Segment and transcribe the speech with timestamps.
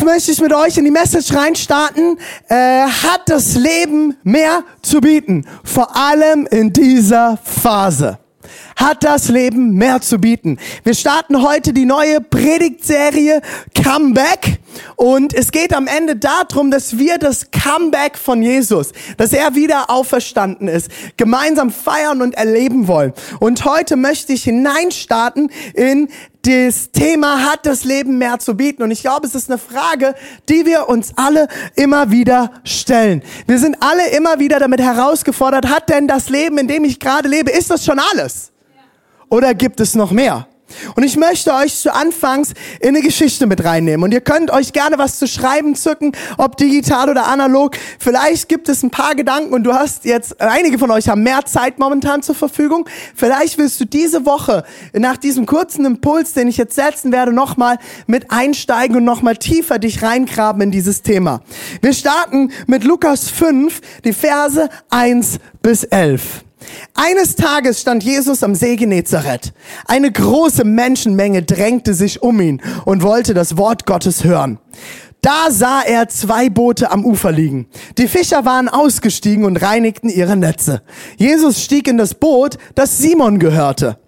[0.00, 2.16] Jetzt möchte ich mit euch in die Message reinstarten.
[2.48, 5.44] Äh, hat das Leben mehr zu bieten?
[5.62, 8.18] Vor allem in dieser Phase.
[8.76, 10.56] Hat das Leben mehr zu bieten?
[10.84, 13.42] Wir starten heute die neue Predigtserie
[13.74, 14.60] Comeback.
[14.96, 19.90] Und es geht am Ende darum, dass wir das Comeback von Jesus, dass er wieder
[19.90, 23.12] auferstanden ist, gemeinsam feiern und erleben wollen.
[23.38, 26.08] Und heute möchte ich hineinstarten in
[26.42, 28.82] das Thema, hat das Leben mehr zu bieten?
[28.82, 30.14] Und ich glaube, es ist eine Frage,
[30.48, 33.22] die wir uns alle immer wieder stellen.
[33.46, 37.28] Wir sind alle immer wieder damit herausgefordert, hat denn das Leben, in dem ich gerade
[37.28, 38.52] lebe, ist das schon alles?
[39.28, 40.46] Oder gibt es noch mehr?
[40.96, 44.04] Und ich möchte euch zu Anfangs in eine Geschichte mit reinnehmen.
[44.04, 47.76] Und ihr könnt euch gerne was zu schreiben zücken, ob digital oder analog.
[47.98, 51.44] Vielleicht gibt es ein paar Gedanken und du hast jetzt, einige von euch haben mehr
[51.44, 52.88] Zeit momentan zur Verfügung.
[53.14, 57.78] Vielleicht willst du diese Woche nach diesem kurzen Impuls, den ich jetzt setzen werde, nochmal
[58.06, 61.42] mit einsteigen und nochmal tiefer dich reingraben in dieses Thema.
[61.80, 66.44] Wir starten mit Lukas 5, die Verse 1 bis 11.
[66.94, 69.52] Eines Tages stand Jesus am See Genezareth.
[69.86, 74.58] Eine große Menschenmenge drängte sich um ihn und wollte das Wort Gottes hören.
[75.22, 77.66] Da sah er zwei Boote am Ufer liegen.
[77.98, 80.82] Die Fischer waren ausgestiegen und reinigten ihre Netze.
[81.16, 83.98] Jesus stieg in das Boot, das Simon gehörte,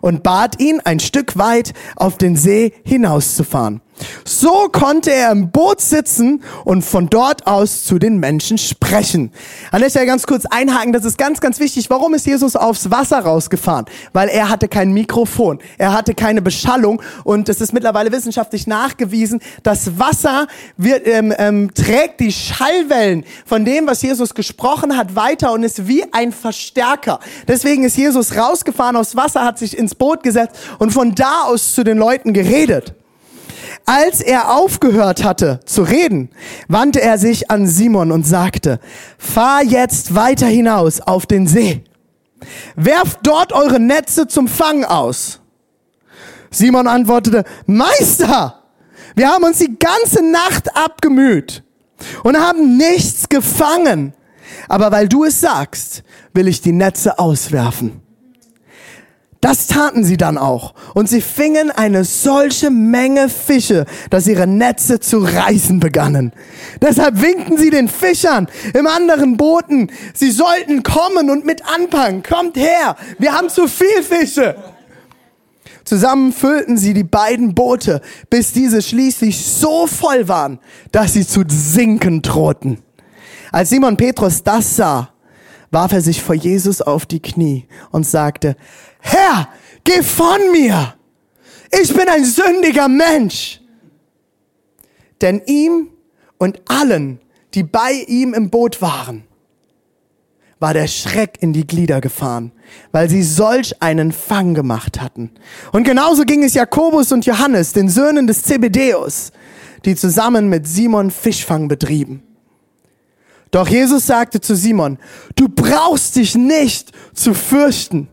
[0.00, 3.82] und bat ihn, ein Stück weit auf den See hinauszufahren.
[4.24, 9.32] So konnte er im Boot sitzen und von dort aus zu den Menschen sprechen.
[9.70, 11.90] An der Stelle ganz kurz einhaken, das ist ganz, ganz wichtig.
[11.90, 13.86] Warum ist Jesus aufs Wasser rausgefahren?
[14.12, 19.40] Weil er hatte kein Mikrofon, er hatte keine Beschallung und es ist mittlerweile wissenschaftlich nachgewiesen,
[19.62, 20.46] dass Wasser
[20.76, 25.86] wird, ähm, ähm, trägt die Schallwellen von dem, was Jesus gesprochen hat, weiter und ist
[25.86, 27.20] wie ein Verstärker.
[27.46, 31.74] Deswegen ist Jesus rausgefahren aufs Wasser, hat sich ins Boot gesetzt und von da aus
[31.74, 32.94] zu den Leuten geredet.
[33.86, 36.30] Als er aufgehört hatte zu reden,
[36.68, 38.80] wandte er sich an Simon und sagte,
[39.18, 41.84] fahr jetzt weiter hinaus auf den See.
[42.76, 45.40] Werft dort eure Netze zum Fang aus.
[46.50, 48.62] Simon antwortete, Meister,
[49.14, 51.62] wir haben uns die ganze Nacht abgemüht
[52.22, 54.14] und haben nichts gefangen.
[54.68, 58.03] Aber weil du es sagst, will ich die Netze auswerfen.
[59.44, 60.72] Das taten sie dann auch.
[60.94, 66.32] Und sie fingen eine solche Menge Fische, dass ihre Netze zu reißen begannen.
[66.80, 72.22] Deshalb winkten sie den Fischern im anderen Booten, sie sollten kommen und mit anpacken.
[72.22, 74.56] Kommt her, wir haben zu viel Fische.
[75.84, 78.00] Zusammen füllten sie die beiden Boote,
[78.30, 80.58] bis diese schließlich so voll waren,
[80.90, 82.78] dass sie zu sinken drohten.
[83.52, 85.10] Als Simon Petrus das sah,
[85.70, 88.56] warf er sich vor Jesus auf die Knie und sagte,
[89.04, 89.48] Herr,
[89.84, 90.94] geh von mir.
[91.70, 93.60] Ich bin ein sündiger Mensch.
[95.20, 95.90] Denn ihm
[96.38, 97.20] und allen,
[97.52, 99.24] die bei ihm im Boot waren,
[100.58, 102.50] war der Schreck in die Glieder gefahren,
[102.92, 105.30] weil sie solch einen Fang gemacht hatten.
[105.72, 109.32] Und genauso ging es Jakobus und Johannes, den Söhnen des Zebedeus,
[109.84, 112.22] die zusammen mit Simon Fischfang betrieben.
[113.50, 114.98] Doch Jesus sagte zu Simon,
[115.36, 118.08] du brauchst dich nicht zu fürchten.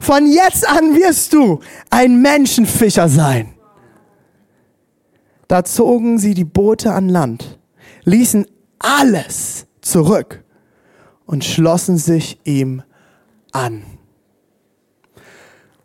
[0.00, 3.54] Von jetzt an wirst du ein Menschenfischer sein.
[5.48, 7.58] Da zogen sie die Boote an Land,
[8.04, 8.46] ließen
[8.78, 10.42] alles zurück
[11.26, 12.82] und schlossen sich ihm
[13.52, 13.84] an.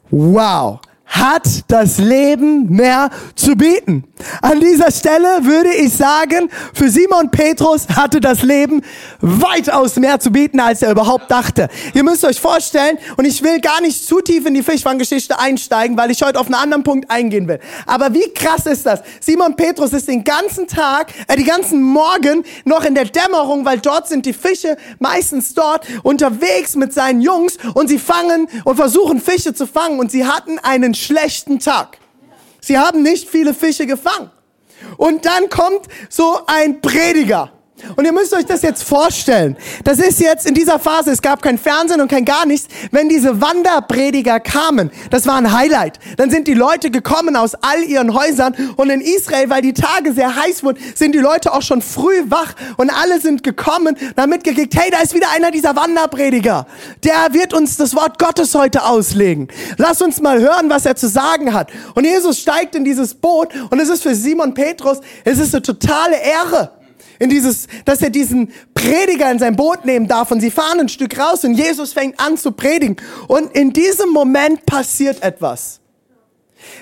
[0.10, 4.06] Wow, hat das Leben mehr zu bieten.
[4.42, 8.82] An dieser Stelle würde ich sagen, für Simon Petrus hatte das Leben
[9.20, 11.68] weitaus mehr zu bieten, als er überhaupt dachte.
[11.94, 15.98] Ihr müsst euch vorstellen, und ich will gar nicht zu tief in die Fischfanggeschichte einsteigen,
[15.98, 17.60] weil ich heute auf einen anderen Punkt eingehen will.
[17.86, 19.02] Aber wie krass ist das?
[19.20, 23.80] Simon Petrus ist den ganzen Tag, äh, die ganzen Morgen noch in der Dämmerung, weil
[23.80, 29.20] dort sind die Fische meistens dort unterwegs mit seinen Jungs und sie fangen und versuchen
[29.20, 31.98] Fische zu fangen und sie hatten einen schlechten Tag.
[32.62, 34.32] Sie haben nicht viele Fische gefangen.
[34.98, 37.52] Und dann kommt so ein Prediger
[37.96, 39.58] Und ihr müsst euch das jetzt vorstellen.
[39.84, 42.68] Das ist jetzt in dieser Phase, es gab kein Fernsehen und kein gar nichts.
[42.92, 46.00] Wenn diese Wanderprediger kamen, das war ein Highlight.
[46.18, 50.14] Dann sind die Leute gekommen aus all ihren Häusern und in Israel, weil die Tage
[50.14, 54.44] sehr heiß wurden, sind die Leute auch schon früh wach und alle sind gekommen, damit
[54.44, 56.68] gekriegt, hey, da ist wieder einer dieser Wanderprediger.
[57.04, 59.48] Der wird uns das Wort Gottes heute auslegen.
[59.78, 61.72] Lass uns mal hören, was er zu sagen hat.
[61.96, 65.62] Und Jesus steigt in dieses Boot und es ist für Simon Petrus, es ist eine
[65.62, 66.79] totale Ehre
[67.20, 70.90] in dieses, dass er diesen Prediger in sein Boot nehmen darf und sie fahren ein
[70.90, 72.98] Stück raus und Jesus fängt an zu predigen.
[73.28, 75.80] Und in diesem Moment passiert etwas.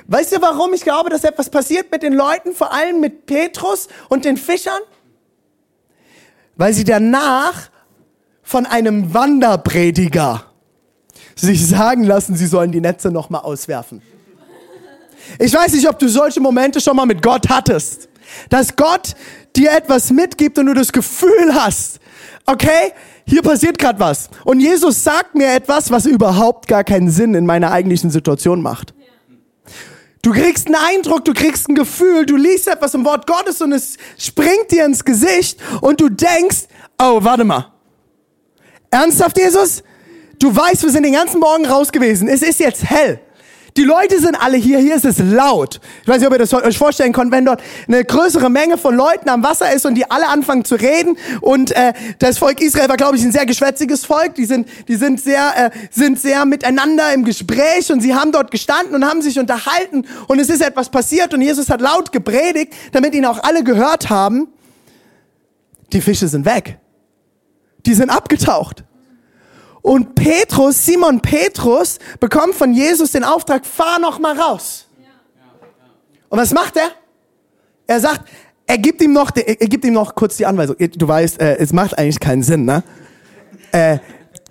[0.08, 3.88] Weißt du, warum ich glaube, dass etwas passiert mit den Leuten, vor allem mit Petrus
[4.10, 4.82] und den Fischern?
[6.56, 7.70] Weil sie danach
[8.42, 10.46] von einem Wanderprediger
[11.36, 14.02] sich sagen lassen, sie sollen die Netze nochmal auswerfen.
[15.40, 18.10] Ich weiß nicht, ob du solche Momente schon mal mit Gott hattest.
[18.50, 19.16] Dass Gott
[19.58, 22.00] dir etwas mitgibt und du das Gefühl hast,
[22.46, 22.94] okay,
[23.26, 24.30] hier passiert gerade was.
[24.46, 28.94] Und Jesus sagt mir etwas, was überhaupt gar keinen Sinn in meiner eigentlichen Situation macht.
[30.22, 33.72] Du kriegst einen Eindruck, du kriegst ein Gefühl, du liest etwas im Wort Gottes und
[33.72, 36.68] es springt dir ins Gesicht und du denkst,
[37.00, 37.72] oh, warte mal.
[38.90, 39.84] Ernsthaft, Jesus?
[40.40, 42.28] Du weißt, wir sind den ganzen Morgen raus gewesen.
[42.28, 43.20] Es ist jetzt hell.
[43.78, 45.80] Die Leute sind alle hier, hier ist es laut.
[46.02, 48.96] Ich weiß nicht, ob ihr das euch vorstellen könnt, wenn dort eine größere Menge von
[48.96, 51.16] Leuten am Wasser ist und die alle anfangen zu reden.
[51.42, 54.34] Und äh, das Volk Israel war, glaube ich, ein sehr geschwätziges Volk.
[54.34, 58.50] Die sind, die sind sehr, äh, sind sehr miteinander im Gespräch und sie haben dort
[58.50, 62.74] gestanden und haben sich unterhalten und es ist etwas passiert und Jesus hat laut gepredigt,
[62.94, 64.48] damit ihn auch alle gehört haben.
[65.94, 66.80] Die Fische sind weg.
[67.86, 68.87] Die sind abgetaucht.
[69.88, 74.86] Und Petrus, Simon Petrus, bekommt von Jesus den Auftrag, fahr noch mal raus.
[76.28, 76.90] Und was macht er?
[77.88, 78.28] Er sagt,
[78.66, 80.76] er gibt ihm noch, er gibt ihm noch kurz die Anweisung.
[80.78, 82.84] Du weißt, äh, es macht eigentlich keinen Sinn, ne?
[83.72, 84.00] Äh,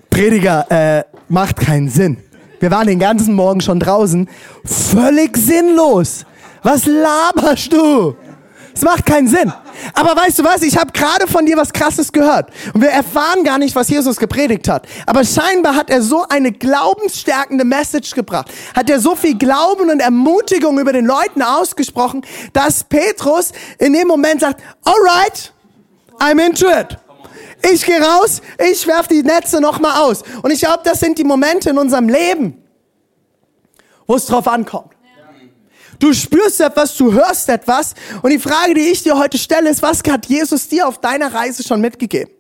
[0.09, 2.17] Prediger, äh, macht keinen Sinn.
[2.59, 4.31] Wir waren den ganzen Morgen schon draußen.
[4.65, 6.25] Völlig sinnlos.
[6.63, 8.17] Was laberst du?
[8.77, 9.51] Es macht keinen Sinn.
[9.95, 10.61] Aber weißt du was?
[10.61, 12.51] Ich habe gerade von dir was Krasses gehört.
[12.75, 14.87] Und wir erfahren gar nicht, was Jesus gepredigt hat.
[15.07, 18.53] Aber scheinbar hat er so eine glaubensstärkende Message gebracht.
[18.77, 22.21] Hat er so viel Glauben und Ermutigung über den Leuten ausgesprochen,
[22.53, 25.55] dass Petrus in dem Moment sagt, alright,
[26.19, 26.99] I'm into it.
[27.73, 30.23] Ich gehe raus, ich werf die Netze nochmal aus.
[30.43, 32.63] Und ich glaube, das sind die Momente in unserem Leben,
[34.07, 34.96] wo es drauf ankommt.
[35.99, 37.95] Du spürst etwas, du hörst etwas.
[38.23, 41.33] Und die Frage, die ich dir heute stelle, ist, was hat Jesus dir auf deiner
[41.33, 42.33] Reise schon mitgegeben?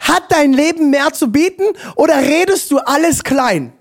[0.00, 1.64] Hat dein Leben mehr zu bieten
[1.96, 3.72] oder redest du alles klein?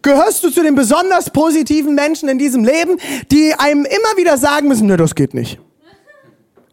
[0.00, 2.98] Gehörst du zu den besonders positiven Menschen in diesem Leben,
[3.30, 5.58] die einem immer wieder sagen müssen, ne, das geht nicht.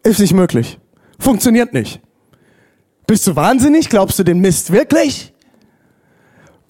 [0.02, 0.78] Ist nicht möglich.
[1.18, 2.00] Funktioniert nicht.
[3.06, 3.88] Bist du wahnsinnig?
[3.88, 5.34] Glaubst du den Mist wirklich?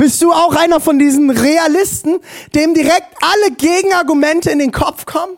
[0.00, 2.20] Bist du auch einer von diesen Realisten,
[2.54, 5.36] dem direkt alle Gegenargumente in den Kopf kommen?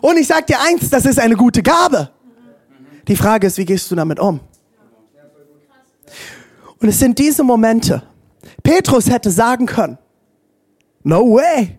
[0.00, 2.10] Und ich sag dir eins, das ist eine gute Gabe.
[3.06, 4.40] Die Frage ist, wie gehst du damit um?
[6.80, 8.02] Und es sind diese Momente.
[8.62, 9.98] Petrus hätte sagen können,
[11.02, 11.78] no way.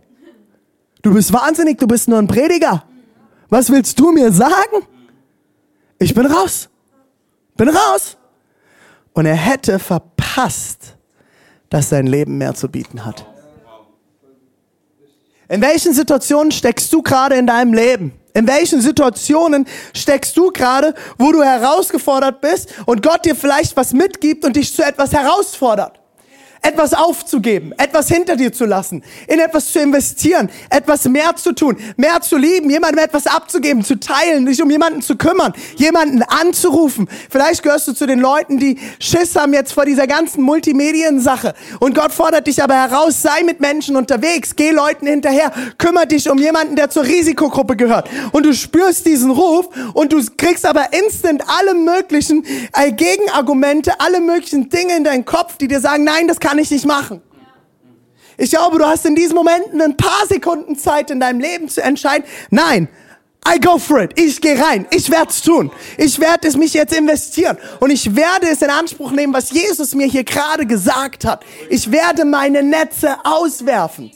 [1.02, 2.84] Du bist wahnsinnig, du bist nur ein Prediger.
[3.50, 4.86] Was willst du mir sagen?
[5.98, 6.70] Ich bin raus.
[7.56, 8.18] Bin raus.
[9.14, 10.97] Und er hätte verpasst,
[11.70, 13.26] dass dein Leben mehr zu bieten hat.
[15.50, 18.12] In welchen Situationen steckst du gerade in deinem Leben?
[18.34, 19.66] In welchen Situationen
[19.96, 24.76] steckst du gerade, wo du herausgefordert bist und Gott dir vielleicht was mitgibt und dich
[24.76, 26.00] zu etwas herausfordert?
[26.62, 31.78] Etwas aufzugeben, etwas hinter dir zu lassen, in etwas zu investieren, etwas mehr zu tun,
[31.96, 37.08] mehr zu lieben, jemandem etwas abzugeben, zu teilen, sich um jemanden zu kümmern, jemanden anzurufen.
[37.30, 41.54] Vielleicht gehörst du zu den Leuten, die Schiss haben jetzt vor dieser ganzen Multimedien-Sache.
[41.80, 46.30] Und Gott fordert dich aber heraus, sei mit Menschen unterwegs, geh Leuten hinterher, kümmere dich
[46.30, 48.10] um jemanden, der zur Risikogruppe gehört.
[48.32, 54.22] Und du spürst diesen Ruf und du kriegst aber instant alle möglichen äh, Gegenargumente, alle
[54.22, 57.22] möglichen Dinge in deinen Kopf, die dir sagen, nein, das kann kann ich nicht machen.
[58.38, 61.84] Ich glaube, du hast in diesen Momenten ein paar Sekunden Zeit in deinem Leben zu
[61.84, 62.88] entscheiden, nein,
[63.46, 64.18] I go for it.
[64.18, 64.88] Ich gehe rein.
[64.92, 65.72] Ich werde es tun.
[65.98, 67.58] Ich werde es mich jetzt investieren.
[67.82, 71.44] Und ich werde es in Anspruch nehmen, was Jesus mir hier gerade gesagt hat.
[71.70, 74.12] Ich werde meine Netze auswerfen.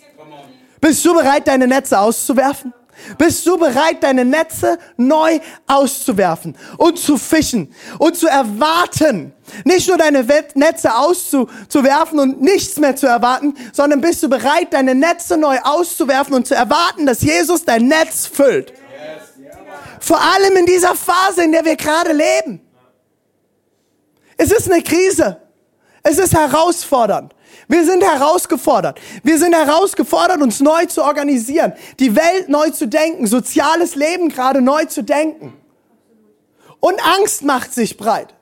[0.79, 2.73] Bist du bereit, deine Netze auszuwerfen?
[3.17, 9.34] Bist du bereit, deine Netze neu auszuwerfen und zu fischen und zu erwarten?
[9.65, 14.96] Nicht nur deine Netze auszuwerfen und nichts mehr zu erwarten, sondern bist du bereit, deine
[14.96, 18.74] Netze neu auszuwerfen und zu erwarten, dass Jesus dein Netz füllt?
[20.00, 22.62] Vor allem in dieser Phase, in der wir gerade leben.
[24.38, 25.41] Es ist eine Krise.
[26.03, 27.36] Es ist herausfordernd.
[27.67, 29.00] Wir sind herausgefordert.
[29.24, 34.62] Wir sind herausgefordert, uns neu zu organisieren, die Welt neu zu denken, soziales Leben gerade
[34.62, 35.53] neu zu denken.
[36.79, 38.34] Und Angst macht sich breit.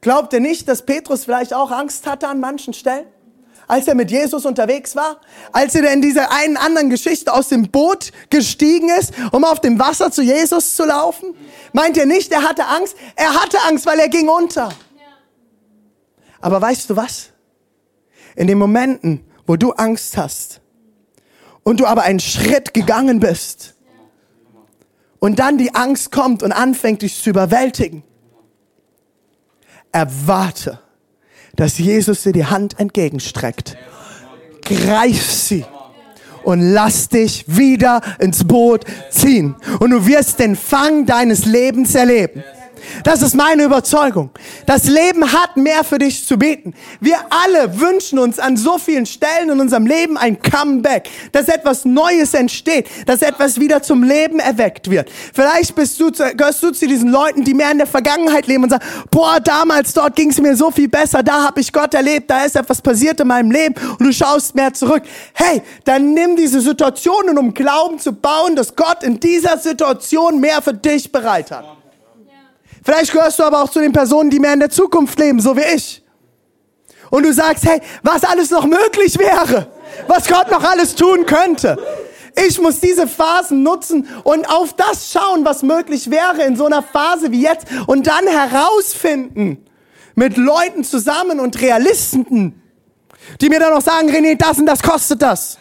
[0.00, 3.06] Glaubt ihr nicht, dass Petrus vielleicht auch Angst hatte an manchen Stellen?
[3.68, 5.20] Als er mit Jesus unterwegs war?
[5.52, 9.78] Als er in dieser einen anderen Geschichte aus dem Boot gestiegen ist, um auf dem
[9.78, 11.36] Wasser zu Jesus zu laufen?
[11.72, 12.96] Meint ihr nicht, er hatte Angst?
[13.14, 14.70] Er hatte Angst, weil er ging unter.
[16.40, 17.28] Aber weißt du was?
[18.36, 20.60] In den Momenten, wo du Angst hast
[21.62, 23.74] und du aber einen Schritt gegangen bist
[25.18, 28.02] und dann die Angst kommt und anfängt dich zu überwältigen,
[29.92, 30.80] erwarte,
[31.56, 33.76] dass Jesus dir die Hand entgegenstreckt.
[34.62, 35.64] Greif sie
[36.44, 39.56] und lass dich wieder ins Boot ziehen.
[39.78, 42.44] Und du wirst den Fang deines Lebens erleben.
[43.04, 44.30] Das ist meine Überzeugung.
[44.66, 46.74] Das Leben hat mehr für dich zu bieten.
[47.00, 51.84] Wir alle wünschen uns an so vielen Stellen in unserem Leben ein Comeback, dass etwas
[51.84, 55.10] Neues entsteht, dass etwas wieder zum Leben erweckt wird.
[55.32, 58.70] Vielleicht bist du, gehörst du zu diesen Leuten, die mehr in der Vergangenheit leben und
[58.70, 62.30] sagen, boah, damals dort ging es mir so viel besser, da habe ich Gott erlebt,
[62.30, 65.02] da ist etwas passiert in meinem Leben und du schaust mehr zurück.
[65.34, 70.62] Hey, dann nimm diese Situationen, um Glauben zu bauen, dass Gott in dieser Situation mehr
[70.62, 71.79] für dich bereit hat.
[72.82, 75.56] Vielleicht gehörst du aber auch zu den Personen, die mehr in der Zukunft leben, so
[75.56, 76.02] wie ich.
[77.10, 79.66] Und du sagst, hey, was alles noch möglich wäre,
[80.06, 81.76] was Gott noch alles tun könnte.
[82.36, 86.82] Ich muss diese Phasen nutzen und auf das schauen, was möglich wäre in so einer
[86.82, 89.66] Phase wie jetzt und dann herausfinden
[90.14, 92.62] mit Leuten zusammen und Realisten,
[93.40, 95.58] die mir dann noch sagen, René, das und das kostet das.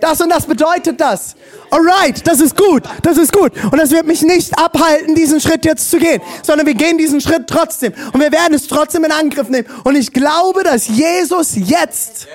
[0.00, 1.34] Das und das bedeutet das.
[1.70, 3.52] Alright, das ist gut, das ist gut.
[3.64, 7.20] Und das wird mich nicht abhalten, diesen Schritt jetzt zu gehen, sondern wir gehen diesen
[7.20, 7.92] Schritt trotzdem.
[8.12, 9.68] Und wir werden es trotzdem in Angriff nehmen.
[9.84, 12.26] Und ich glaube, dass Jesus jetzt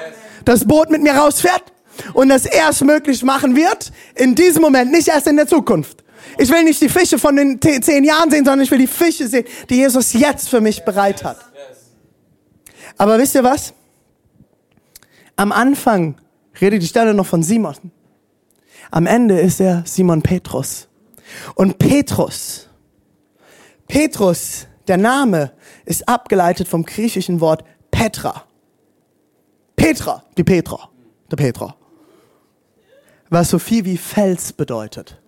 [0.45, 1.63] das Boot mit mir rausfährt
[2.13, 6.03] und das erst möglich machen wird, in diesem Moment, nicht erst in der Zukunft.
[6.37, 9.27] Ich will nicht die Fische von den zehn Jahren sehen, sondern ich will die Fische
[9.27, 11.37] sehen, die Jesus jetzt für mich bereit hat.
[12.97, 13.73] Aber wisst ihr was?
[15.35, 16.15] Am Anfang
[16.59, 17.75] redet die Stelle noch von Simon.
[18.91, 20.87] Am Ende ist er Simon Petrus.
[21.55, 22.67] Und Petrus,
[23.87, 25.51] Petrus, der Name
[25.85, 28.43] ist abgeleitet vom griechischen Wort Petra.
[29.75, 30.89] Petra, die Petra,
[31.31, 31.75] der Petra.
[33.29, 35.21] Was so viel wie Fels bedeutet.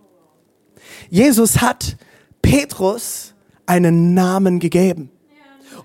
[1.10, 1.98] Jesus hat
[2.42, 3.34] Petrus
[3.66, 5.10] einen Namen gegeben.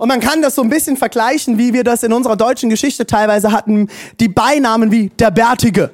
[0.00, 3.04] Und man kann das so ein bisschen vergleichen, wie wir das in unserer deutschen Geschichte
[3.04, 5.90] teilweise hatten, die Beinamen wie der Bärtige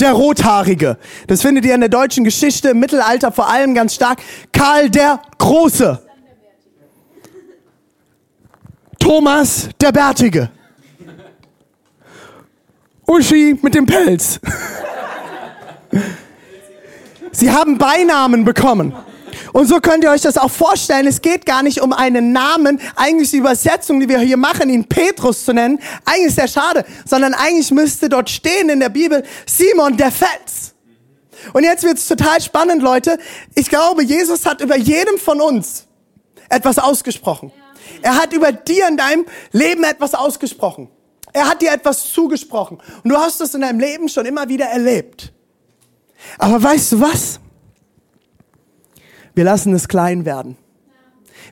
[0.00, 0.98] der Rothaarige.
[1.28, 4.18] Das findet ihr in der deutschen Geschichte im Mittelalter vor allem ganz stark.
[4.50, 6.02] Karl der Große.
[8.98, 10.50] Thomas der Bärtige.
[13.06, 14.40] Uschi mit dem Pelz.
[17.30, 18.92] Sie haben Beinamen bekommen.
[19.54, 21.06] Und so könnt ihr euch das auch vorstellen.
[21.06, 22.80] Es geht gar nicht um einen Namen.
[22.96, 25.78] Eigentlich die Übersetzung, die wir hier machen, ihn Petrus zu nennen.
[26.04, 26.84] Eigentlich ist der schade.
[27.06, 30.74] Sondern eigentlich müsste dort stehen in der Bibel Simon der Fels.
[31.52, 33.16] Und jetzt wird's total spannend, Leute.
[33.54, 35.86] Ich glaube, Jesus hat über jedem von uns
[36.48, 37.52] etwas ausgesprochen.
[38.02, 40.88] Er hat über dir in deinem Leben etwas ausgesprochen.
[41.32, 42.82] Er hat dir etwas zugesprochen.
[43.04, 45.32] Und du hast es in deinem Leben schon immer wieder erlebt.
[46.38, 47.38] Aber weißt du was?
[49.34, 50.56] Wir lassen es klein werden.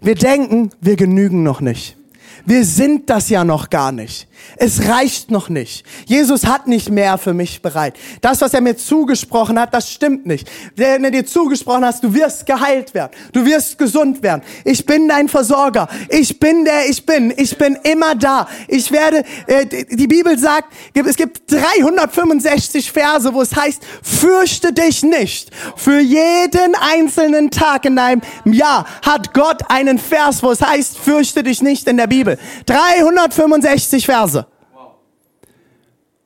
[0.01, 1.97] Wir denken, wir genügen noch nicht.
[2.45, 4.29] Wir sind das ja noch gar nicht.
[4.57, 5.85] Es reicht noch nicht.
[6.07, 7.95] Jesus hat nicht mehr für mich bereit.
[8.21, 10.51] Das, was er mir zugesprochen hat, das stimmt nicht.
[10.77, 13.13] Wenn er dir zugesprochen hat, du wirst geheilt werden.
[13.33, 14.43] Du wirst gesund werden.
[14.65, 15.89] Ich bin dein Versorger.
[16.09, 17.33] Ich bin der ich bin.
[17.37, 18.49] Ich bin immer da.
[18.69, 25.03] Ich werde, äh, die Bibel sagt, es gibt 365 Verse, wo es heißt, fürchte dich
[25.03, 25.51] nicht.
[25.77, 31.43] Für jeden einzelnen Tag in deinem Jahr hat Gott einen Vers, wo es heißt, fürchte
[31.43, 32.32] dich nicht in der Bibel.
[32.67, 34.47] 365 Verse.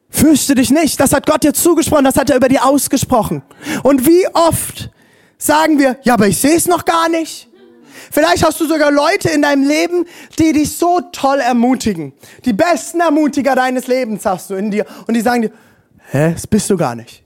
[0.09, 0.99] Fürchte dich nicht.
[0.99, 3.43] Das hat Gott dir zugesprochen, das hat er über dir ausgesprochen.
[3.83, 4.91] Und wie oft
[5.39, 7.49] sagen wir, ja, aber ich sehe es noch gar nicht.
[8.11, 10.07] Vielleicht hast du sogar Leute in deinem Leben,
[10.39, 12.13] die dich so toll ermutigen.
[12.45, 14.87] Die besten Ermutiger deines Lebens hast du in dir.
[15.07, 15.53] Und die sagen dir,
[16.11, 17.25] hä, das bist du gar nicht.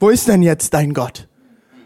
[0.00, 1.28] Wo ist denn jetzt dein Gott?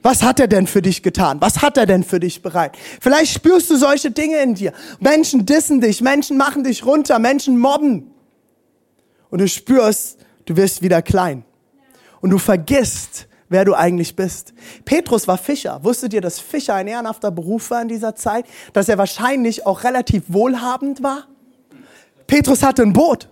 [0.02, 1.40] Was hat er denn für dich getan?
[1.40, 2.76] Was hat er denn für dich bereit?
[3.00, 4.72] Vielleicht spürst du solche Dinge in dir.
[5.00, 8.10] Menschen dissen dich, Menschen machen dich runter, Menschen mobben.
[9.30, 11.44] Und du spürst, du wirst wieder klein.
[12.20, 14.54] Und du vergisst, wer du eigentlich bist.
[14.84, 15.80] Petrus war Fischer.
[15.82, 18.46] Wusstet ihr, dass Fischer ein ehrenhafter Beruf war in dieser Zeit?
[18.72, 21.26] Dass er wahrscheinlich auch relativ wohlhabend war?
[22.26, 23.28] Petrus hatte ein Boot.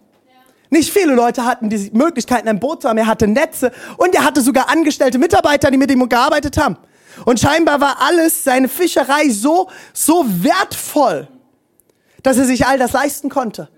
[0.71, 2.99] Nicht viele Leute hatten die Möglichkeit, ein Boot zu haben.
[2.99, 6.77] Er hatte Netze und er hatte sogar angestellte Mitarbeiter, die mit ihm gearbeitet haben.
[7.25, 11.29] Und scheinbar war alles, seine Fischerei so, so wertvoll,
[12.23, 13.69] dass er sich all das leisten konnte.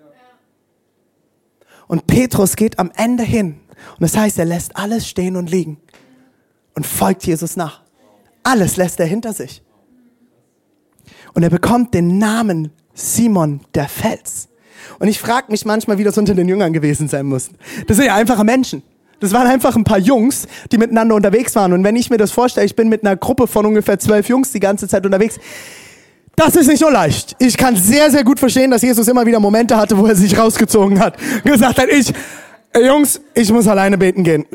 [1.87, 3.61] Und Petrus geht am Ende hin.
[3.92, 5.80] Und das heißt, er lässt alles stehen und liegen
[6.75, 7.83] und folgt Jesus nach.
[8.42, 9.62] Alles lässt er hinter sich.
[11.35, 14.49] Und er bekommt den Namen Simon der Fels.
[14.99, 17.50] Und ich frage mich manchmal, wie das unter den Jüngern gewesen sein muss.
[17.87, 18.82] Das sind ja einfache Menschen.
[19.20, 21.73] Das waren einfach ein paar Jungs, die miteinander unterwegs waren.
[21.73, 24.52] Und wenn ich mir das vorstelle, ich bin mit einer Gruppe von ungefähr zwölf Jungs
[24.52, 25.38] die ganze Zeit unterwegs.
[26.37, 27.35] Das ist nicht so leicht.
[27.40, 30.38] Ich kann sehr, sehr gut verstehen, dass Jesus immer wieder Momente hatte, wo er sich
[30.38, 31.16] rausgezogen hat.
[31.42, 32.12] Gesagt hat, ich,
[32.76, 34.46] Jungs, ich muss alleine beten gehen.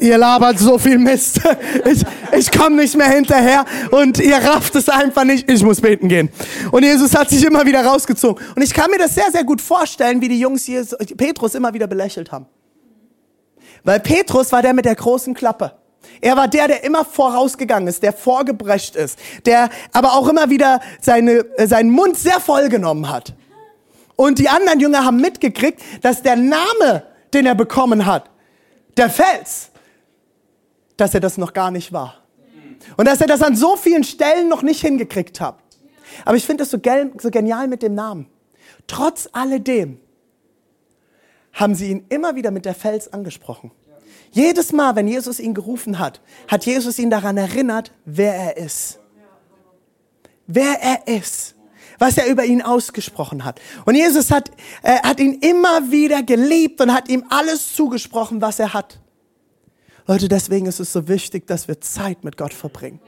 [0.00, 1.40] Ihr labert so viel Mist.
[1.84, 2.04] Ich,
[2.38, 5.50] ich komme nicht mehr hinterher und ihr rafft es einfach nicht.
[5.50, 6.30] Ich muss beten gehen.
[6.70, 8.44] Und Jesus hat sich immer wieder rausgezogen.
[8.54, 11.74] Und ich kann mir das sehr, sehr gut vorstellen, wie die Jungs Jesus, Petrus immer
[11.74, 12.46] wieder belächelt haben.
[13.84, 15.72] Weil Petrus war der mit der großen Klappe.
[16.20, 20.80] Er war der, der immer vorausgegangen ist, der vorgebrecht ist, der aber auch immer wieder
[21.00, 23.34] seine, seinen Mund sehr voll genommen hat.
[24.14, 27.02] Und die anderen Jünger haben mitgekriegt, dass der Name
[27.34, 28.30] den er bekommen hat,
[28.96, 29.70] der Fels,
[30.96, 32.22] dass er das noch gar nicht war.
[32.96, 35.58] Und dass er das an so vielen Stellen noch nicht hingekriegt hat.
[36.24, 36.78] Aber ich finde es so,
[37.18, 38.26] so genial mit dem Namen.
[38.86, 40.00] Trotz alledem
[41.52, 43.70] haben sie ihn immer wieder mit der Fels angesprochen.
[44.30, 48.98] Jedes Mal, wenn Jesus ihn gerufen hat, hat Jesus ihn daran erinnert, wer er ist.
[50.46, 51.54] Wer er ist
[52.02, 53.60] was er über ihn ausgesprochen hat.
[53.84, 54.50] Und Jesus hat,
[54.82, 58.98] äh, hat ihn immer wieder geliebt und hat ihm alles zugesprochen, was er hat.
[60.08, 62.98] Leute, deswegen ist es so wichtig, dass wir Zeit mit Gott verbringen.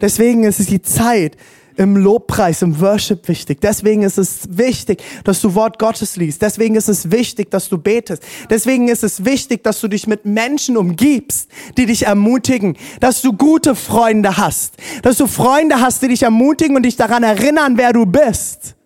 [0.00, 1.36] Deswegen ist es die Zeit,
[1.76, 3.60] im Lobpreis, im Worship wichtig.
[3.60, 6.42] Deswegen ist es wichtig, dass du Wort Gottes liest.
[6.42, 8.22] Deswegen ist es wichtig, dass du betest.
[8.50, 12.76] Deswegen ist es wichtig, dass du dich mit Menschen umgibst, die dich ermutigen.
[13.00, 14.74] Dass du gute Freunde hast.
[15.02, 18.76] Dass du Freunde hast, die dich ermutigen und dich daran erinnern, wer du bist.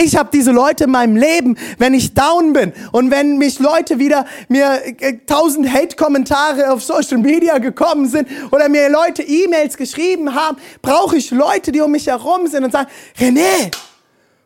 [0.00, 3.98] Ich habe diese Leute in meinem Leben, wenn ich down bin und wenn mich Leute
[3.98, 10.34] wieder mir äh, tausend Hate-Kommentare auf Social Media gekommen sind oder mir Leute E-Mails geschrieben
[10.34, 12.88] haben, brauche ich Leute, die um mich herum sind und sagen,
[13.18, 13.70] René,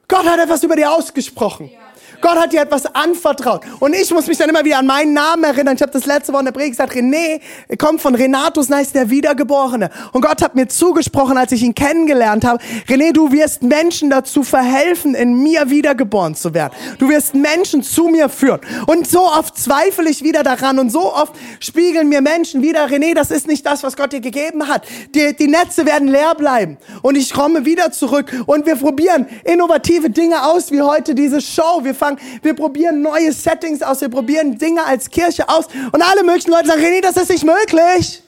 [0.09, 1.71] Gott hat etwas über dir ausgesprochen.
[1.73, 1.82] Ja.
[2.23, 3.63] Gott hat dir etwas anvertraut.
[3.81, 5.75] Und ich muss mich dann immer wieder an meinen Namen erinnern.
[5.75, 7.41] Ich habe das letzte Woche in der Predigt gesagt, René
[7.79, 9.91] kommt von Renatus, heißt der Wiedergeborene.
[10.13, 14.45] Und Gott hat mir zugesprochen, als ich ihn kennengelernt habe, René, du wirst Menschen dazu
[14.45, 16.73] verhelfen, in mir wiedergeboren zu werden.
[16.99, 18.61] Du wirst Menschen zu mir führen.
[18.87, 23.15] Und so oft zweifle ich wieder daran und so oft spiegeln mir Menschen wieder, René,
[23.15, 24.87] das ist nicht das, was Gott dir gegeben hat.
[25.15, 26.79] Die, die Netze werden leer bleiben.
[27.03, 31.81] Und ich komme wieder zurück und wir probieren innovative Dinge aus, wie heute diese Show.
[31.83, 36.03] Wir fangen sagen, wir probieren neue Settings aus, wir probieren Dinge als Kirche aus und
[36.03, 38.23] alle möglichen Leute sagen, René, das ist nicht möglich.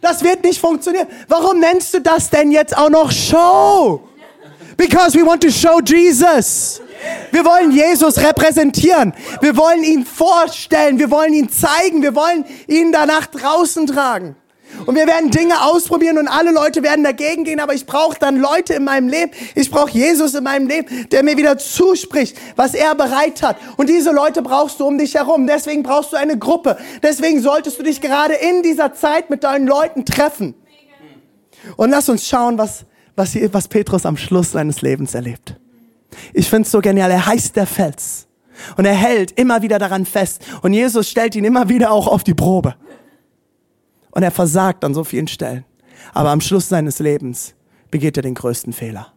[0.00, 1.06] Das wird nicht funktionieren.
[1.28, 4.00] Warum nennst du das denn jetzt auch noch Show?
[4.76, 6.80] Because we want to show Jesus.
[7.30, 9.12] Wir wollen Jesus repräsentieren.
[9.42, 10.98] Wir wollen ihn vorstellen.
[10.98, 12.02] Wir wollen ihn zeigen.
[12.02, 14.36] Wir wollen ihn danach draußen tragen.
[14.86, 18.36] Und wir werden Dinge ausprobieren und alle Leute werden dagegen gehen, aber ich brauche dann
[18.36, 19.32] Leute in meinem Leben.
[19.54, 23.56] Ich brauche Jesus in meinem Leben, der mir wieder zuspricht, was er bereit hat.
[23.76, 25.46] Und diese Leute brauchst du um dich herum.
[25.46, 26.78] Deswegen brauchst du eine Gruppe.
[27.02, 30.54] Deswegen solltest du dich gerade in dieser Zeit mit deinen Leuten treffen.
[31.76, 35.56] Und lass uns schauen, was, was, hier, was Petrus am Schluss seines Lebens erlebt.
[36.32, 37.10] Ich finde es so genial.
[37.10, 38.26] Er heißt der Fels.
[38.76, 40.42] Und er hält immer wieder daran fest.
[40.62, 42.74] Und Jesus stellt ihn immer wieder auch auf die Probe.
[44.10, 45.64] Und er versagt an so vielen Stellen.
[46.12, 47.54] Aber am Schluss seines Lebens
[47.90, 49.12] begeht er den größten Fehler.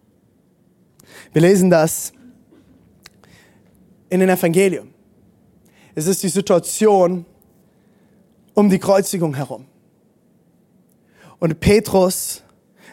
[1.31, 2.13] Wir lesen das
[4.09, 4.89] in den Evangelium.
[5.95, 7.25] Es ist die Situation
[8.53, 9.65] um die Kreuzigung herum.
[11.39, 12.43] Und Petrus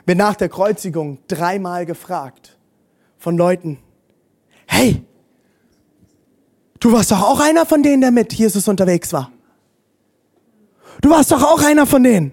[0.06, 2.58] wird nach der Kreuzigung dreimal gefragt
[3.18, 3.78] von Leuten,
[4.66, 5.02] hey,
[6.80, 9.30] du warst doch auch einer von denen, der mit Jesus unterwegs war.
[11.00, 12.32] Du warst doch auch einer von denen.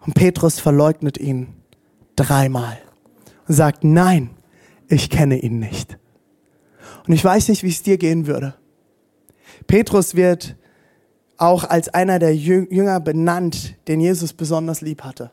[0.00, 1.54] Und Petrus verleugnet ihn
[2.16, 2.78] dreimal
[3.46, 4.30] und sagt, nein,
[4.88, 5.98] ich kenne ihn nicht.
[7.06, 8.54] Und ich weiß nicht, wie es dir gehen würde.
[9.66, 10.56] Petrus wird
[11.36, 15.30] auch als einer der Jünger benannt, den Jesus besonders lieb hatte.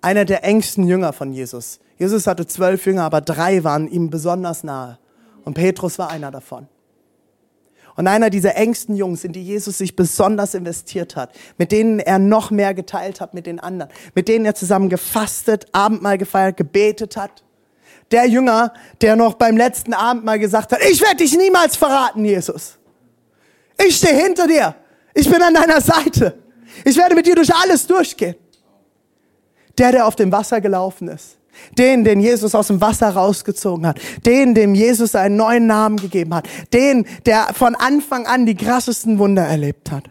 [0.00, 1.78] Einer der engsten Jünger von Jesus.
[1.98, 4.98] Jesus hatte zwölf Jünger, aber drei waren ihm besonders nahe.
[5.44, 6.68] Und Petrus war einer davon.
[7.96, 12.18] Und einer dieser engsten Jungs, in die Jesus sich besonders investiert hat, mit denen er
[12.18, 17.16] noch mehr geteilt hat mit den anderen, mit denen er zusammen gefastet, Abendmahl gefeiert, gebetet
[17.16, 17.44] hat.
[18.10, 22.78] Der Jünger, der noch beim letzten Abendmahl gesagt hat, ich werde dich niemals verraten, Jesus.
[23.78, 24.74] Ich stehe hinter dir.
[25.14, 26.38] Ich bin an deiner Seite.
[26.84, 28.34] Ich werde mit dir durch alles durchgehen.
[29.78, 31.36] Der, der auf dem Wasser gelaufen ist.
[31.78, 34.00] Den, den Jesus aus dem Wasser rausgezogen hat.
[34.24, 36.48] Den, dem Jesus einen neuen Namen gegeben hat.
[36.72, 40.10] Den, der von Anfang an die krassesten Wunder erlebt hat.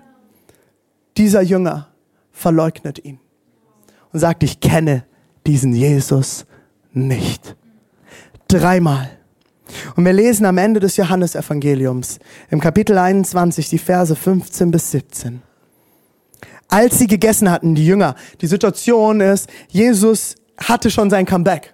[1.18, 1.88] Dieser Jünger
[2.32, 3.20] verleugnet ihn
[4.12, 5.06] und sagt, ich kenne
[5.46, 6.46] diesen Jesus
[6.94, 7.56] nicht.
[8.48, 9.10] Dreimal.
[9.96, 15.42] Und wir lesen am Ende des Johannesevangeliums im Kapitel 21 die Verse 15 bis 17.
[16.68, 21.74] Als sie gegessen hatten, die Jünger, die Situation ist, Jesus hatte schon sein Comeback.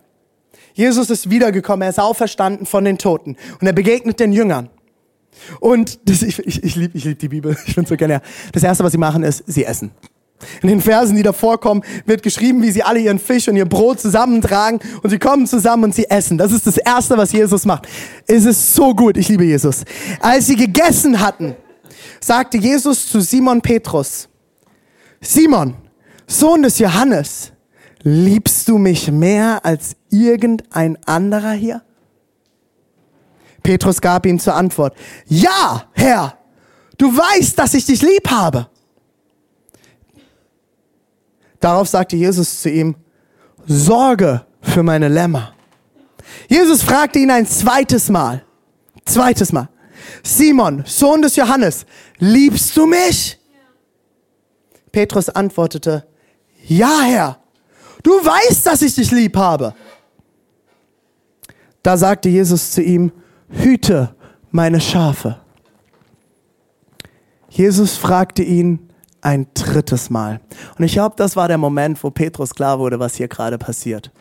[0.73, 4.69] Jesus ist wiedergekommen, er ist auferstanden von den Toten und er begegnet den Jüngern.
[5.59, 8.21] Und das, ich, ich, ich liebe ich lieb die Bibel, ich finde so gerne.
[8.51, 9.91] Das Erste, was sie machen, ist, sie essen.
[10.61, 13.65] In den Versen, die davor kommen, wird geschrieben, wie sie alle ihren Fisch und ihr
[13.65, 16.37] Brot zusammentragen und sie kommen zusammen und sie essen.
[16.37, 17.87] Das ist das Erste, was Jesus macht.
[18.25, 19.83] Es ist so gut, ich liebe Jesus.
[20.21, 21.55] Als sie gegessen hatten,
[22.21, 24.29] sagte Jesus zu Simon Petrus,
[25.19, 25.75] Simon,
[26.25, 27.51] Sohn des Johannes,
[28.03, 31.81] liebst du mich mehr als irgendein anderer hier?
[33.63, 36.37] Petrus gab ihm zur Antwort, ja, Herr,
[36.97, 38.67] du weißt, dass ich dich lieb habe.
[41.59, 42.95] Darauf sagte Jesus zu ihm,
[43.67, 45.53] Sorge für meine Lämmer.
[46.47, 48.43] Jesus fragte ihn ein zweites Mal,
[49.05, 49.69] zweites Mal,
[50.23, 51.85] Simon, Sohn des Johannes,
[52.17, 53.37] liebst du mich?
[54.91, 56.07] Petrus antwortete,
[56.65, 57.38] ja, Herr,
[58.03, 59.73] du weißt, dass ich dich lieb habe.
[61.83, 63.11] Da sagte Jesus zu ihm,
[63.49, 64.15] hüte
[64.51, 65.39] meine Schafe.
[67.49, 68.89] Jesus fragte ihn
[69.21, 70.39] ein drittes Mal.
[70.77, 74.11] Und ich glaube, das war der Moment, wo Petrus klar wurde, was hier gerade passiert.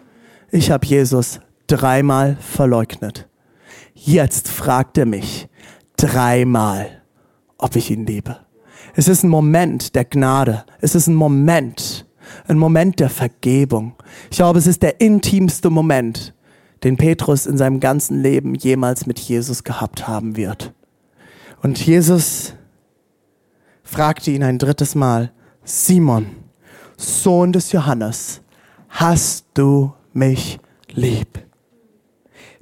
[0.51, 3.29] Ich habe Jesus dreimal verleugnet.
[3.95, 5.49] Jetzt fragt er mich
[5.97, 7.03] dreimal,
[7.59, 8.39] ob ich ihn liebe.
[8.95, 10.65] Es ist ein Moment der Gnade.
[10.81, 12.07] Es ist ein Moment,
[12.49, 13.95] ein Moment der Vergebung.
[14.31, 16.35] Ich glaube, es ist der intimste Moment,
[16.85, 20.73] den Petrus in seinem ganzen Leben jemals mit Jesus gehabt haben wird.
[21.63, 22.55] Und Jesus
[23.83, 25.33] fragte ihn ein drittes Mal,
[25.65, 26.27] Simon,
[26.97, 28.41] Sohn des Johannes,
[28.89, 30.61] hast du mich
[30.93, 31.45] lieb?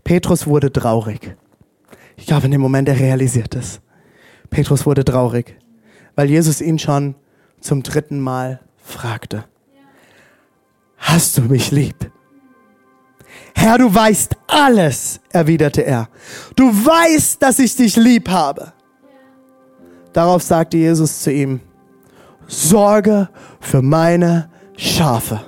[0.05, 1.37] Petrus wurde traurig.
[2.17, 3.81] Ich glaube, in dem Moment, er realisiert es.
[4.51, 5.57] Petrus wurde traurig
[6.17, 7.15] weil Jesus ihn schon
[7.61, 9.45] zum dritten Mal fragte.
[10.97, 12.11] Hast du mich lieb?
[13.55, 16.09] Herr, du weißt alles, erwiderte er.
[16.57, 18.73] Du weißt, dass ich dich lieb habe.
[20.13, 21.61] Darauf sagte Jesus zu ihm,
[22.47, 23.29] Sorge
[23.61, 25.41] für meine Schafe.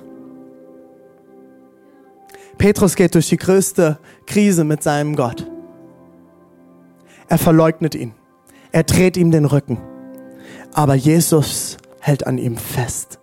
[2.56, 5.46] Petrus geht durch die größte Krise mit seinem Gott.
[7.28, 8.14] Er verleugnet ihn.
[8.72, 9.78] Er dreht ihm den Rücken.
[10.74, 13.20] Aber Jesus hält an ihm fest.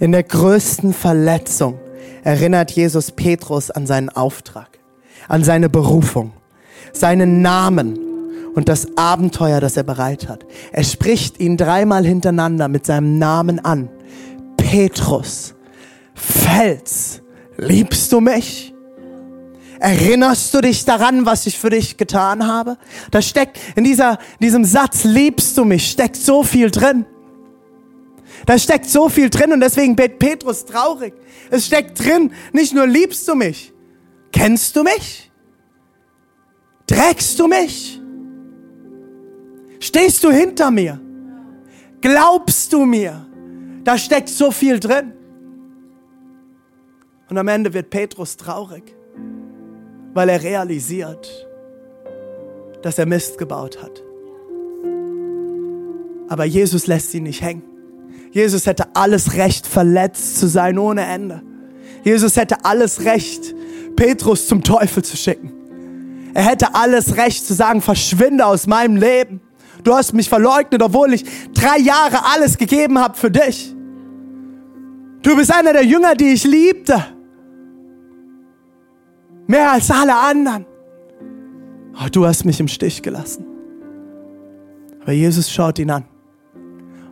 [0.00, 1.78] In der größten Verletzung
[2.24, 4.78] erinnert Jesus Petrus an seinen Auftrag,
[5.28, 6.32] an seine Berufung,
[6.92, 7.98] seinen Namen
[8.54, 10.44] und das Abenteuer, das er bereit hat.
[10.72, 13.88] Er spricht ihn dreimal hintereinander mit seinem Namen an.
[14.56, 15.54] Petrus,
[16.14, 17.22] Fels,
[17.56, 18.74] liebst du mich?
[19.80, 22.76] Erinnerst du dich daran, was ich für dich getan habe?
[23.12, 27.06] Da steckt in dieser, diesem Satz, liebst du mich, steckt so viel drin.
[28.46, 31.14] Da steckt so viel drin und deswegen bet Petrus traurig.
[31.50, 33.72] Es steckt drin, nicht nur liebst du mich,
[34.32, 35.30] kennst du mich?
[36.86, 38.00] Trägst du mich?
[39.80, 41.00] Stehst du hinter mir?
[42.00, 43.26] Glaubst du mir?
[43.84, 45.12] Da steckt so viel drin.
[47.28, 48.94] Und am Ende wird Petrus traurig
[50.18, 51.48] weil er realisiert,
[52.82, 54.02] dass er Mist gebaut hat.
[56.28, 57.62] Aber Jesus lässt ihn nicht hängen.
[58.38, 61.42] Jesus hätte alles Recht, verletzt zu sein ohne Ende.
[62.04, 63.52] Jesus hätte alles Recht,
[63.96, 65.52] Petrus zum Teufel zu schicken.
[66.34, 69.40] Er hätte alles Recht zu sagen, verschwinde aus meinem Leben.
[69.82, 73.74] Du hast mich verleugnet, obwohl ich drei Jahre alles gegeben habe für dich.
[75.22, 77.04] Du bist einer der Jünger, die ich liebte.
[79.48, 80.64] Mehr als alle anderen.
[82.00, 83.44] Oh, du hast mich im Stich gelassen.
[85.02, 86.04] Aber Jesus schaut ihn an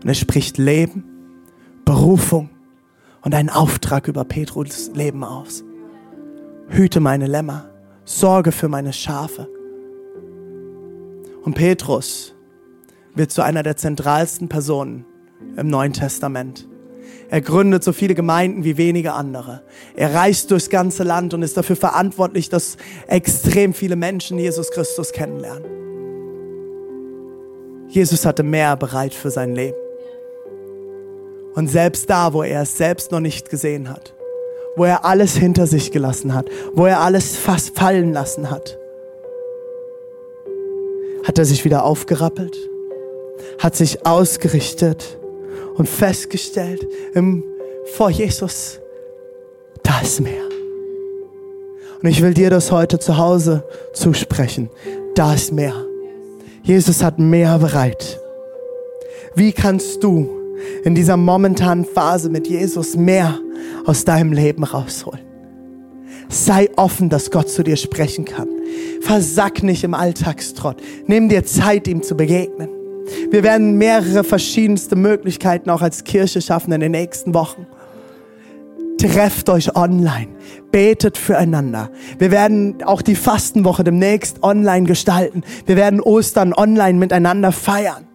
[0.01, 1.16] und er spricht Leben,
[1.87, 2.51] Berufung
[3.23, 5.63] und einen Auftrag über Petrus Leben aus.
[6.69, 7.71] Hüte meine Lämmer,
[8.05, 9.49] sorge für meine Schafe.
[11.45, 12.35] Und Petrus
[13.15, 15.07] wird zu einer der zentralsten Personen
[15.57, 16.69] im Neuen Testament.
[17.29, 19.63] Er gründet so viele Gemeinden wie wenige andere.
[19.95, 25.13] Er reist durchs ganze Land und ist dafür verantwortlich, dass extrem viele Menschen Jesus Christus
[25.13, 25.71] kennenlernen.
[27.89, 29.86] Jesus hatte mehr bereit für sein Leben.
[31.57, 34.15] Und selbst da, wo er es selbst noch nicht gesehen hat,
[34.77, 38.79] wo er alles hinter sich gelassen hat, wo er alles fast fallen lassen hat,
[41.25, 42.55] hat er sich wieder aufgerappelt,
[43.59, 45.19] hat sich ausgerichtet
[45.77, 47.43] und festgestellt im,
[47.95, 48.79] vor Jesus,
[49.83, 50.45] da ist mehr.
[52.03, 53.65] Und ich will dir das heute zu Hause
[53.95, 54.69] zusprechen.
[55.15, 55.87] Da ist mehr.
[56.63, 58.21] Jesus hat mehr bereit.
[59.35, 60.46] Wie kannst du
[60.85, 63.39] in dieser momentanen Phase mit Jesus mehr
[63.85, 65.21] aus deinem Leben rausholen?
[66.29, 68.49] Sei offen, dass Gott zu dir sprechen kann.
[69.01, 70.83] Versack nicht im Alltagstrott.
[71.07, 72.69] Nimm dir Zeit, ihm zu begegnen.
[73.31, 77.67] Wir werden mehrere verschiedenste Möglichkeiten auch als Kirche schaffen in den nächsten Wochen.
[78.99, 80.29] Trefft euch online,
[80.73, 81.91] betet füreinander.
[82.19, 85.43] Wir werden auch die Fastenwoche demnächst online gestalten.
[85.67, 88.06] Wir werden Ostern online miteinander feiern.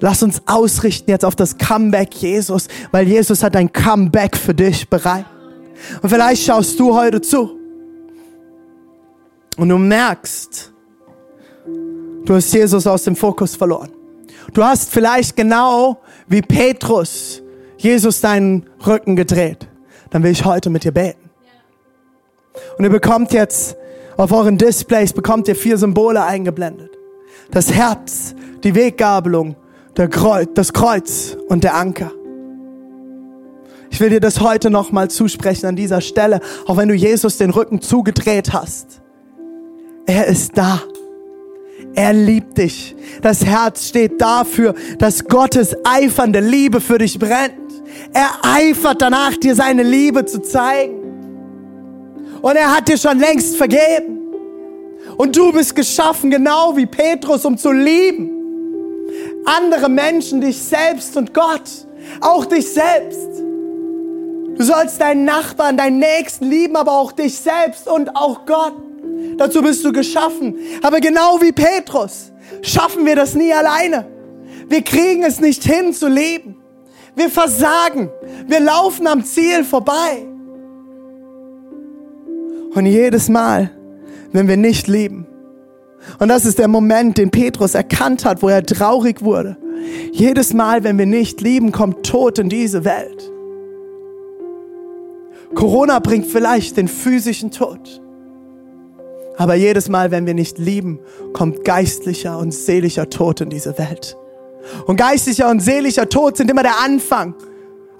[0.00, 4.88] Lass uns ausrichten jetzt auf das Comeback Jesus, weil Jesus hat ein Comeback für dich
[4.88, 5.26] bereit.
[6.02, 7.58] Und vielleicht schaust du heute zu
[9.56, 10.72] und du merkst,
[12.28, 13.88] Du hast Jesus aus dem Fokus verloren.
[14.52, 17.42] Du hast vielleicht genau wie Petrus
[17.78, 19.66] Jesus deinen Rücken gedreht.
[20.10, 21.30] Dann will ich heute mit dir beten.
[22.76, 23.78] Und ihr bekommt jetzt
[24.18, 26.90] auf euren Displays bekommt ihr vier Symbole eingeblendet.
[27.50, 29.56] Das Herz, die Weggabelung,
[30.06, 32.12] Kreuz, das Kreuz und der Anker.
[33.90, 37.50] Ich will dir das heute nochmal zusprechen an dieser Stelle, auch wenn du Jesus den
[37.50, 39.00] Rücken zugedreht hast.
[40.06, 40.80] Er ist da.
[41.94, 42.94] Er liebt dich.
[43.22, 47.54] Das Herz steht dafür, dass Gottes eifernde Liebe für dich brennt.
[48.12, 50.98] Er eifert danach, dir seine Liebe zu zeigen.
[52.40, 54.18] Und er hat dir schon längst vergeben.
[55.16, 58.37] Und du bist geschaffen, genau wie Petrus, um zu lieben.
[59.48, 61.70] Andere Menschen, dich selbst und Gott.
[62.20, 63.28] Auch dich selbst.
[63.38, 68.74] Du sollst deinen Nachbarn, deinen Nächsten lieben, aber auch dich selbst und auch Gott.
[69.38, 70.56] Dazu bist du geschaffen.
[70.82, 74.06] Aber genau wie Petrus schaffen wir das nie alleine.
[74.68, 76.56] Wir kriegen es nicht hin zu leben.
[77.14, 78.10] Wir versagen.
[78.46, 80.26] Wir laufen am Ziel vorbei.
[82.74, 83.70] Und jedes Mal,
[84.32, 85.27] wenn wir nicht lieben,
[86.18, 89.56] und das ist der Moment, den Petrus erkannt hat, wo er traurig wurde.
[90.12, 93.30] Jedes Mal, wenn wir nicht lieben, kommt Tod in diese Welt.
[95.54, 98.00] Corona bringt vielleicht den physischen Tod.
[99.36, 100.98] Aber jedes Mal, wenn wir nicht lieben,
[101.32, 104.16] kommt geistlicher und seelischer Tod in diese Welt.
[104.86, 107.34] Und geistlicher und seelischer Tod sind immer der Anfang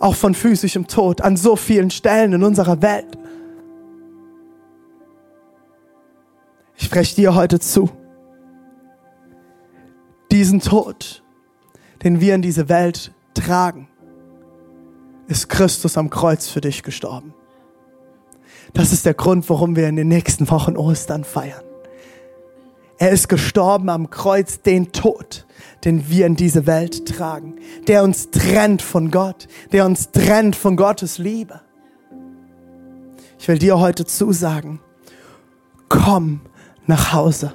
[0.00, 3.06] auch von physischem Tod an so vielen Stellen in unserer Welt.
[6.78, 7.90] Ich spreche dir heute zu.
[10.30, 11.24] Diesen Tod,
[12.04, 13.88] den wir in diese Welt tragen,
[15.26, 17.34] ist Christus am Kreuz für dich gestorben.
[18.74, 21.64] Das ist der Grund, warum wir in den nächsten Wochen Ostern feiern.
[22.98, 25.46] Er ist gestorben am Kreuz, den Tod,
[25.84, 27.56] den wir in diese Welt tragen,
[27.88, 31.60] der uns trennt von Gott, der uns trennt von Gottes Liebe.
[33.38, 34.80] Ich will dir heute zusagen,
[35.88, 36.40] komm
[36.88, 37.52] nach Hause.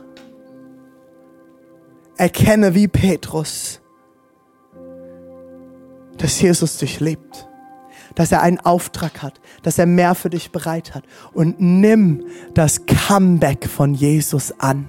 [2.15, 3.82] Erkenne wie Petrus,
[6.17, 7.48] dass Jesus dich liebt
[8.15, 11.04] dass er einen Auftrag hat, dass er mehr für dich bereit hat.
[11.34, 14.88] Und nimm das Comeback von Jesus an.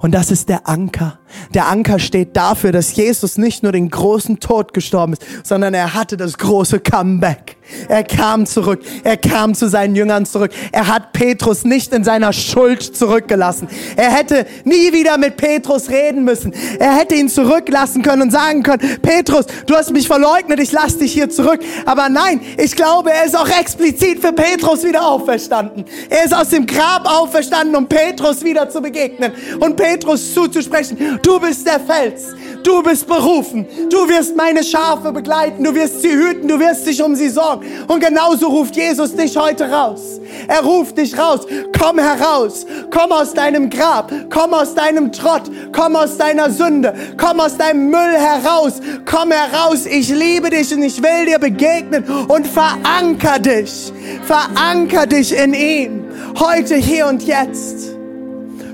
[0.00, 1.20] Und das ist der Anker.
[1.54, 5.94] Der Anker steht dafür, dass Jesus nicht nur den großen Tod gestorben ist, sondern er
[5.94, 7.56] hatte das große Comeback.
[7.88, 8.80] Er kam zurück.
[9.04, 10.52] Er kam zu seinen Jüngern zurück.
[10.72, 13.68] Er hat Petrus nicht in seiner Schuld zurückgelassen.
[13.96, 16.52] Er hätte nie wieder mit Petrus reden müssen.
[16.78, 20.98] Er hätte ihn zurücklassen können und sagen können, Petrus, du hast mich verleugnet, ich lass
[20.98, 21.60] dich hier zurück.
[21.86, 25.84] Aber nein, ich glaube, er ist auch explizit für Petrus wieder auferstanden.
[26.08, 31.40] Er ist aus dem Grab auferstanden, um Petrus wieder zu begegnen und Petrus zuzusprechen, du
[31.40, 36.48] bist der Fels, du bist berufen, du wirst meine Schafe begleiten, du wirst sie hüten,
[36.48, 37.66] du wirst dich um sie sorgen.
[37.88, 40.20] Und genauso ruft Jesus dich heute raus.
[40.46, 41.46] Er ruft dich raus,
[41.78, 45.42] komm heraus, komm aus deinem Grab, komm aus deinem Trott,
[45.72, 50.82] komm aus deiner Sünde, komm aus deinem Müll heraus, komm heraus, ich liebe dich und
[50.82, 53.92] ich will dir begegnen und veranker dich,
[54.24, 56.04] veranker dich in ihm,
[56.38, 57.99] heute, hier und jetzt.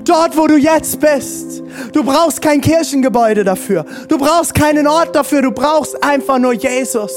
[0.07, 1.63] Dort, wo du jetzt bist.
[1.93, 3.85] Du brauchst kein Kirchengebäude dafür.
[4.07, 5.41] Du brauchst keinen Ort dafür.
[5.41, 7.11] Du brauchst einfach nur Jesus.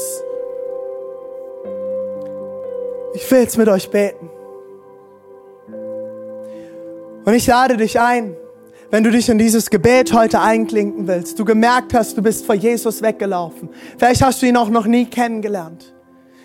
[3.13, 4.29] Ich will jetzt mit euch beten.
[7.23, 8.35] Und ich lade dich ein,
[8.89, 12.55] wenn du dich in dieses Gebet heute einklinken willst, du gemerkt hast, du bist vor
[12.55, 13.69] Jesus weggelaufen.
[13.97, 15.93] Vielleicht hast du ihn auch noch nie kennengelernt.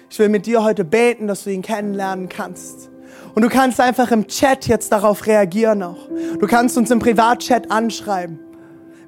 [0.08, 2.90] Ich will mit dir heute beten, dass du ihn kennenlernen kannst.
[3.36, 6.08] Und du kannst einfach im Chat jetzt darauf reagieren auch.
[6.40, 8.38] Du kannst uns im Privatchat anschreiben.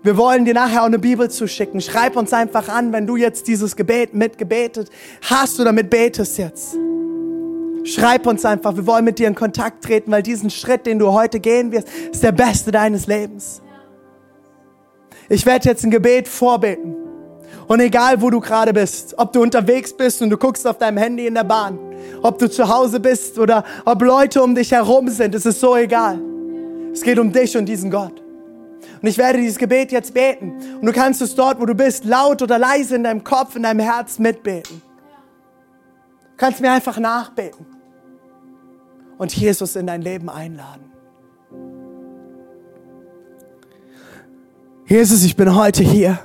[0.03, 1.81] Wir wollen dir nachher auch eine Bibel zuschicken.
[1.81, 4.91] Schreib uns einfach an, wenn du jetzt dieses Gebet mitgebetet
[5.23, 6.77] hast oder mit betest jetzt.
[7.85, 11.13] Schreib uns einfach, wir wollen mit dir in Kontakt treten, weil diesen Schritt, den du
[11.13, 13.63] heute gehen wirst, ist der beste deines Lebens.
[15.31, 17.08] Ich werde jetzt ein Gebet vorbeten.
[17.69, 20.97] Und egal, wo du gerade bist, ob du unterwegs bist und du guckst auf deinem
[20.97, 21.79] Handy in der Bahn,
[22.23, 25.77] ob du zu Hause bist oder ob Leute um dich herum sind, es ist so
[25.77, 26.19] egal.
[26.95, 28.23] Es geht um dich und diesen Gott.
[29.03, 30.55] Und ich werde dieses Gebet jetzt beten.
[30.81, 33.63] Und du kannst es dort, wo du bist, laut oder leise in deinem Kopf, in
[33.63, 34.81] deinem Herz mitbeten.
[36.31, 37.67] Du kannst mir einfach nachbeten
[39.19, 40.91] und Jesus in dein Leben einladen.
[44.87, 46.19] Jesus, ich bin heute hier.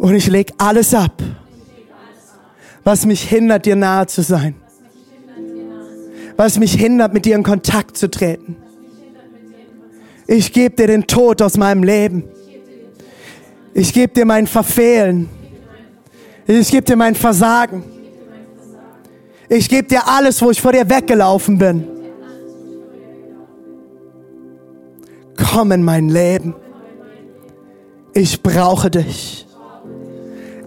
[0.00, 1.22] Und ich lege alles ab,
[2.82, 4.54] was mich hindert, dir nahe zu sein.
[6.38, 8.56] Was mich hindert, mit dir in Kontakt zu treten.
[10.26, 12.24] Ich gebe dir den Tod aus meinem Leben.
[13.74, 15.28] Ich gebe dir mein Verfehlen.
[16.46, 17.84] Ich gebe dir mein Versagen.
[19.50, 21.86] Ich gebe dir alles, wo ich vor dir weggelaufen bin.
[25.36, 26.54] Komm in mein Leben.
[28.14, 29.46] Ich brauche dich.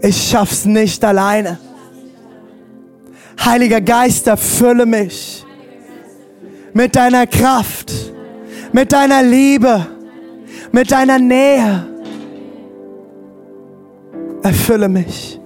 [0.05, 1.57] Ich schaff's nicht alleine.
[3.39, 5.45] Heiliger Geist, erfülle mich
[6.73, 7.89] mit deiner Kraft,
[8.73, 9.87] mit deiner Liebe,
[10.73, 11.87] mit deiner Nähe.
[14.43, 15.39] Erfülle mich.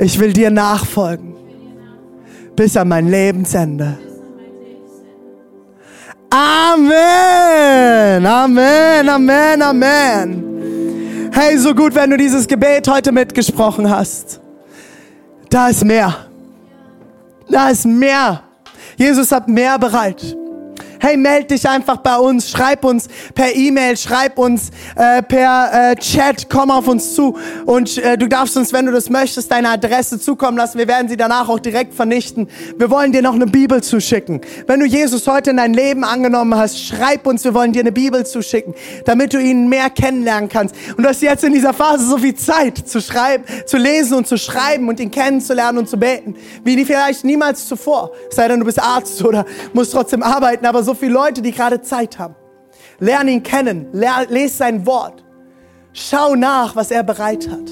[0.00, 1.32] Ich will dir nachfolgen
[2.56, 3.96] bis an mein Lebensende.
[6.30, 10.51] Amen, Amen, Amen, Amen.
[11.34, 14.38] Hey, so gut, wenn du dieses Gebet heute mitgesprochen hast.
[15.48, 16.14] Da ist mehr.
[17.48, 18.42] Da ist mehr.
[18.96, 20.36] Jesus hat mehr bereit
[21.02, 25.96] hey, meld dich einfach bei uns, schreib uns per E-Mail, schreib uns äh, per äh,
[25.96, 27.36] Chat, komm auf uns zu
[27.66, 30.78] und äh, du darfst uns, wenn du das möchtest, deine Adresse zukommen lassen.
[30.78, 32.46] Wir werden sie danach auch direkt vernichten.
[32.78, 34.42] Wir wollen dir noch eine Bibel zuschicken.
[34.68, 37.90] Wenn du Jesus heute in dein Leben angenommen hast, schreib uns, wir wollen dir eine
[37.90, 38.72] Bibel zuschicken,
[39.04, 40.76] damit du ihn mehr kennenlernen kannst.
[40.96, 44.28] Und du hast jetzt in dieser Phase so viel Zeit zu schreiben, zu lesen und
[44.28, 48.12] zu schreiben und ihn kennenzulernen und zu beten, wie vielleicht niemals zuvor.
[48.30, 51.52] Sei denn, du bist Arzt oder musst trotzdem arbeiten, aber so so viele Leute, die
[51.52, 52.34] gerade Zeit haben.
[52.98, 55.24] Lern ihn kennen, lese sein Wort.
[55.94, 57.70] Schau nach, was er bereit hat.